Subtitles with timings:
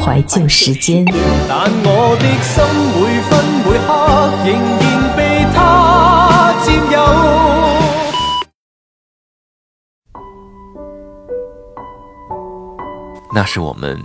[0.00, 1.04] 怀旧时间。
[1.48, 3.30] 但我的心每分
[3.64, 3.90] 每刻
[4.44, 4.48] 仍
[4.80, 5.20] 然被
[5.54, 5.58] 他
[6.64, 6.96] 占有。
[13.34, 14.02] 那是我们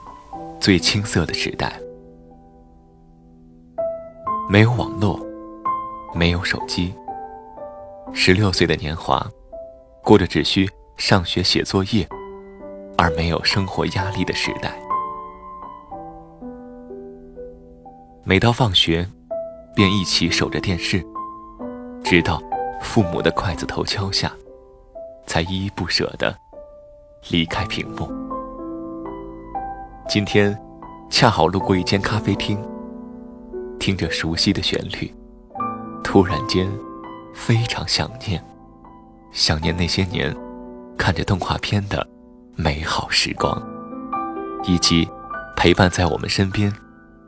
[0.59, 1.79] 最青涩的时代。
[4.49, 5.19] 没有网络，
[6.13, 6.93] 没有手机。
[8.13, 9.25] 十六岁的年华，
[10.03, 12.07] 过着只需上学写作业，
[12.97, 14.82] 而没有生活压力的时代。
[18.25, 19.05] 每到放学，
[19.75, 21.05] 便一起守着电视，
[22.05, 22.41] 直到
[22.81, 24.31] 父母的筷子头敲下，
[25.27, 26.33] 才依依不舍地
[27.29, 28.09] 离开屏幕。
[30.07, 30.57] 今天，
[31.09, 32.57] 恰好路过一间咖啡厅。
[33.77, 35.13] 听着熟悉的旋律，
[36.01, 36.71] 突然间
[37.35, 38.41] 非常想念，
[39.33, 40.33] 想念那些年
[40.97, 42.07] 看着动画片的
[42.55, 43.61] 美好时光，
[44.63, 45.05] 以及
[45.57, 46.73] 陪伴在我们身边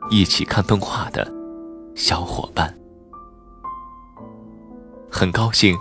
[0.08, 1.26] 一起看动画的
[1.94, 2.72] 小伙伴。
[5.10, 5.76] 很高兴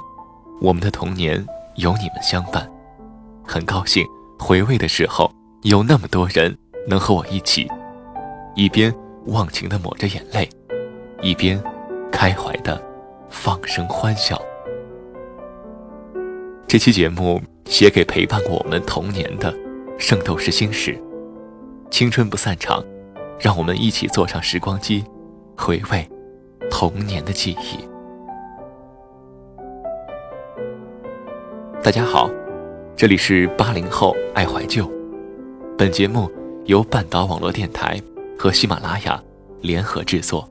[0.61, 1.45] 我们的童年
[1.75, 2.69] 有你们相伴，
[3.43, 4.05] 很高兴
[4.39, 5.31] 回味的时候
[5.63, 7.67] 有那么多人能和我一起，
[8.55, 8.93] 一边
[9.25, 10.49] 忘情的抹着眼泪。
[11.21, 11.61] 一边
[12.11, 12.79] 开怀的
[13.29, 14.39] 放声欢笑。
[16.67, 19.51] 这期节目写给陪伴过我们童年的
[19.97, 20.93] 《圣斗士星矢》，
[21.89, 22.83] 青春不散场，
[23.39, 25.03] 让我们一起坐上时光机，
[25.57, 26.07] 回味
[26.71, 27.77] 童年的记忆。
[31.83, 32.29] 大家好，
[32.95, 34.89] 这里是八零后爱怀旧，
[35.77, 36.31] 本节目
[36.65, 38.01] 由半岛网络电台
[38.39, 39.21] 和喜马拉雅
[39.61, 40.49] 联合制作。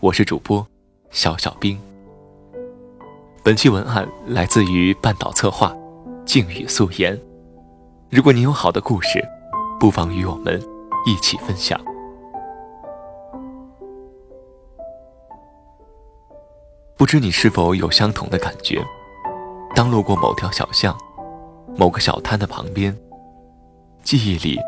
[0.00, 0.66] 我是主播
[1.10, 1.78] 小小兵。
[3.44, 5.76] 本期文案来自于半岛策划，
[6.24, 7.18] 静语素颜。
[8.10, 9.22] 如果你有好的故事，
[9.78, 10.60] 不妨与我们
[11.06, 11.78] 一起分享。
[17.04, 18.82] 不知你是否有相同的感觉？
[19.74, 20.96] 当路过某条小巷、
[21.76, 22.96] 某个小摊的旁边，
[24.02, 24.58] 记忆里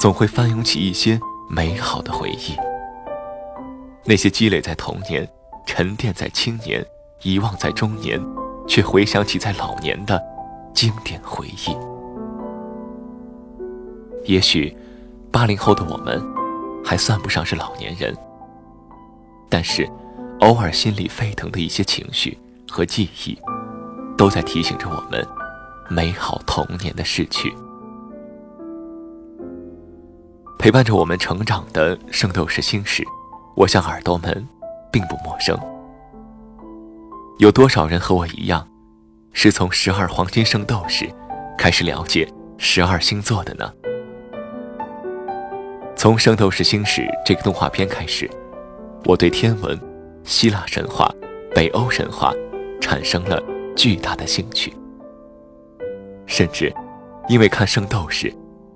[0.00, 2.56] 总会翻涌起一些美好的回忆。
[4.02, 5.28] 那些积累在童年、
[5.66, 6.82] 沉淀在青年、
[7.20, 8.18] 遗忘在中年，
[8.66, 10.18] 却回想起在老年的
[10.72, 11.76] 经典回忆。
[14.24, 14.74] 也许，
[15.30, 16.18] 八零后的我们
[16.82, 18.16] 还算不上是老年人，
[19.50, 19.86] 但是，
[20.44, 22.36] 偶尔心里沸腾的一些情绪
[22.70, 23.34] 和记忆，
[24.14, 25.26] 都在提醒着我们
[25.88, 27.50] 美好童年的逝去。
[30.58, 33.02] 陪伴着我们成长的《圣斗士星矢》。
[33.56, 34.46] 我想耳朵们
[34.92, 35.58] 并不陌生。
[37.38, 38.68] 有多少人和我一样，
[39.32, 41.08] 是从十二黄金圣斗士
[41.56, 43.72] 开始了解十二星座的呢？
[45.96, 48.28] 从《圣斗士星矢》这个动画片开始，
[49.06, 49.78] 我对天文、
[50.24, 51.14] 希腊神话、
[51.54, 52.32] 北欧神话
[52.80, 53.42] 产生了
[53.76, 54.72] 巨大的兴趣，
[56.26, 56.74] 甚至
[57.28, 58.32] 因为看圣斗士，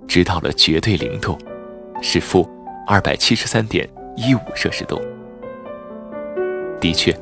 [0.06, 1.36] 知道了绝对零度
[2.00, 2.48] 是负
[2.86, 3.88] 二百七十三点。
[4.20, 5.00] 一五摄氏度。
[6.80, 7.16] 的确，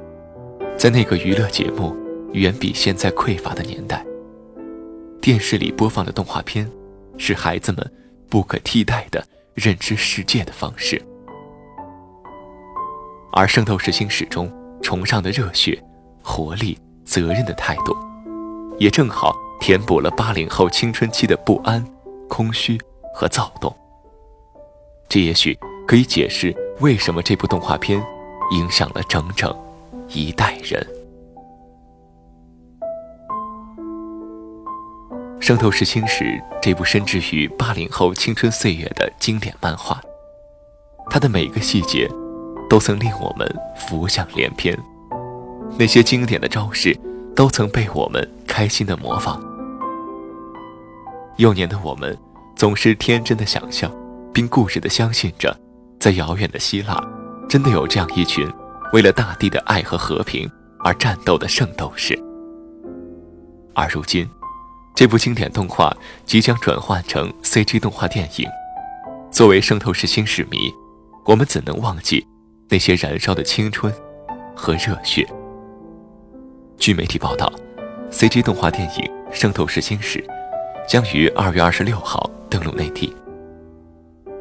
[0.79, 1.95] 在那个娱乐节目
[2.33, 4.03] 远比现在匮乏的年代，
[5.21, 6.67] 电视里播放的动画片
[7.19, 7.93] 是孩子们
[8.31, 9.23] 不可替代的
[9.53, 10.99] 认知世界的方式。
[13.37, 14.51] 而《圣斗士星矢》中
[14.83, 15.79] 崇尚的热血、
[16.23, 17.95] 活力、责任的态度，
[18.79, 21.87] 也正好填补了八零后青春期的不安、
[22.31, 22.81] 空虚
[23.15, 23.71] 和躁动。
[25.07, 25.55] 这也许
[25.87, 26.57] 可以解释。
[26.81, 28.03] 为什么这部动画片
[28.53, 29.55] 影响了整整
[30.09, 30.87] 一代人？
[35.41, 36.25] 《圣斗士星矢》
[36.63, 40.01] 这部深植于八零后青春岁月的经典漫画，
[41.11, 42.11] 它的每个细节
[42.69, 43.47] 都曾令我们
[43.77, 44.77] 浮想联翩，
[45.79, 46.99] 那些经典的招式
[47.35, 49.43] 都曾被我们开心的模仿。
[51.37, 52.17] 幼年的我们
[52.55, 53.93] 总是天真的想象，
[54.33, 55.57] 并固执的相信着。
[55.99, 57.03] 在遥远的希腊，
[57.49, 58.47] 真的有这样一群
[58.93, 60.49] 为了大地的爱和和平
[60.85, 62.17] 而战斗的圣斗士。
[63.75, 64.29] 而如今，
[64.95, 68.49] 这部经典动画即将转换成 CG 动画电影。
[69.31, 70.73] 作为圣斗士星矢迷，
[71.25, 72.27] 我们怎能忘记
[72.69, 73.93] 那些燃烧的青春
[74.55, 75.27] 和热血。
[76.79, 77.53] 据媒体报道
[78.11, 80.19] ，CG 动画电影《圣斗士星矢》
[80.89, 83.15] 将于二月二十六号登陆内地。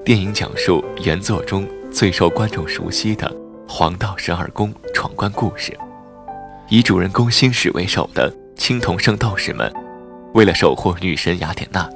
[0.04, 3.32] 电影讲述原作中最受观众熟悉的
[3.68, 5.78] 黄道十二宫闯关故事，
[6.70, 9.72] 以主人公星矢为首的青铜圣斗士们，
[10.34, 11.90] 为了守护女神雅典娜，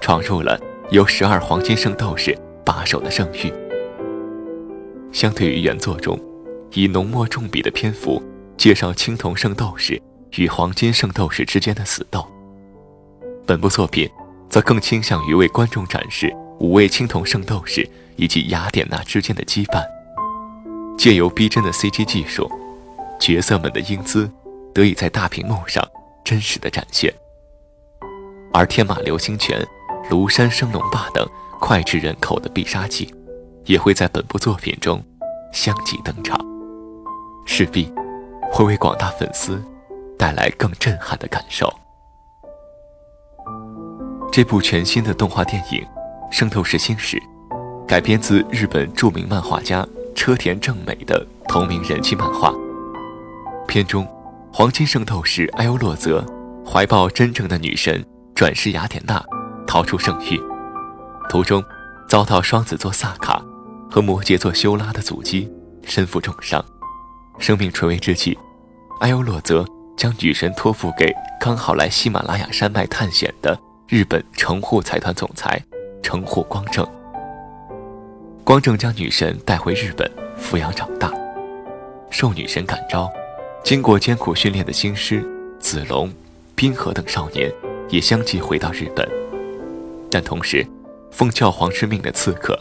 [0.00, 0.58] 闯入了
[0.90, 3.52] 由十二黄金圣斗士把守的圣域。
[5.14, 6.20] 相对于原作中，
[6.72, 8.20] 以浓墨重笔的篇幅
[8.56, 9.98] 介绍青铜圣斗士
[10.32, 12.26] 与黄金圣斗士之间的死斗，
[13.46, 14.10] 本部作品
[14.50, 16.34] 则更倾向于为观众展示。
[16.58, 19.84] 五位青铜圣斗士以及雅典娜之间的羁绊，
[20.96, 22.50] 借由逼真的 CG 技术，
[23.20, 24.28] 角色们的英姿
[24.72, 25.86] 得以在大屏幕上
[26.24, 27.12] 真实的展现。
[28.52, 29.64] 而天马流星拳、
[30.10, 31.24] 庐山升龙霸等
[31.60, 33.12] 脍炙人口的必杀技，
[33.66, 35.02] 也会在本部作品中
[35.52, 36.38] 相继登场，
[37.46, 37.92] 势必
[38.52, 39.62] 会为广大粉丝
[40.18, 41.72] 带来更震撼的感受。
[44.32, 45.86] 这部全新的动画电影。
[46.36, 47.16] 《圣斗士星矢》
[47.86, 49.86] 改编自日本著名漫画家
[50.16, 52.52] 车田正美的同名人气漫画。
[53.68, 54.04] 片中，
[54.52, 56.26] 黄金圣斗士艾欧洛泽
[56.66, 59.24] 怀抱真正的女神转世雅典娜，
[59.64, 60.40] 逃出圣域，
[61.28, 61.62] 途中
[62.08, 63.40] 遭到双子座萨卡
[63.94, 65.48] 和摩羯座修拉的阻击，
[65.84, 66.64] 身负重伤，
[67.38, 68.36] 生命垂危之际，
[68.98, 69.64] 艾欧洛泽
[69.96, 73.56] 将女神托付给刚好来喜马拉雅山脉探险的
[73.86, 75.62] 日本城户财团总裁。
[76.02, 76.84] 称获光正，
[78.42, 81.12] 光正将女神带回日本抚养长大。
[82.10, 83.08] 受女神感召，
[83.62, 85.24] 经过艰苦训练的星师、
[85.60, 86.12] 子龙、
[86.56, 87.48] 冰河等少年
[87.88, 89.08] 也相继回到日本。
[90.10, 90.66] 但同时，
[91.12, 92.58] 奉教皇之命的刺客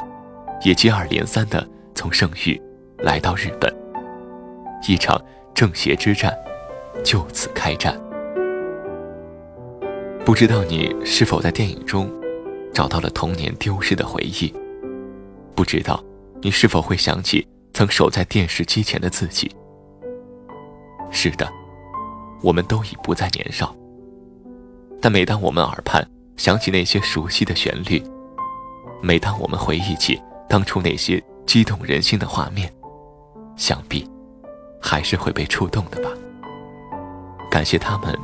[0.64, 2.60] 也接二连三地从圣域
[3.00, 3.74] 来到日本。
[4.88, 5.22] 一场
[5.54, 6.34] 正邪之战
[7.04, 8.00] 就此开战。
[10.26, 12.10] 不知道你是否在电影中？
[12.74, 14.52] 找到了童年丢失的回忆，
[15.54, 16.04] 不知道
[16.42, 19.52] 你是否会想起曾守在电视机前的自己。
[21.12, 21.48] 是的，
[22.42, 23.76] 我们都已不再年少。
[25.00, 26.04] 但每当我们耳畔
[26.36, 28.02] 响起那些熟悉的旋律，
[29.04, 30.20] 每当我们回忆起
[30.54, 32.72] 当初那些激动人心的画面，
[33.56, 34.08] 想必
[34.80, 36.12] 还是会被触动的吧。
[37.50, 38.16] 感谢他们，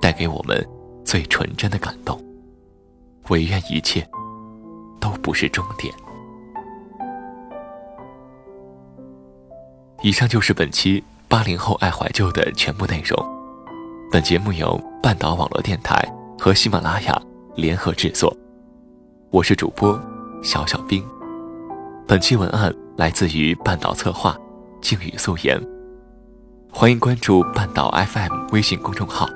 [0.00, 0.68] 带给我们
[1.04, 2.20] 最纯真的感动。
[3.28, 4.04] 唯愿一切
[4.98, 5.94] 都不是终点。
[10.02, 13.16] 以上就是本期八零后爱怀旧的全部内容。
[14.10, 16.04] 本节目由半岛网络电台
[16.36, 17.22] 和喜马拉雅
[17.54, 18.36] 联合制作，
[19.30, 19.96] 我是主播
[20.42, 21.08] 小小兵。
[22.08, 24.34] 本期文案来自于半岛策划
[24.80, 25.62] 静语素颜。
[26.72, 29.28] 欢迎关注半岛 FM 微信公众号。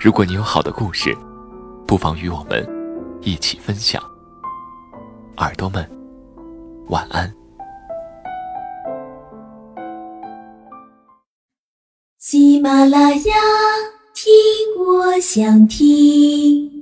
[0.00, 1.14] 如果你有好的故事，
[1.86, 2.66] 不妨与我们。
[3.20, 4.02] 一起分享，
[5.36, 5.86] 耳朵们，
[6.88, 7.30] 晚安。
[12.18, 13.34] 喜马拉雅，
[14.14, 14.32] 听
[14.82, 16.81] 我想听。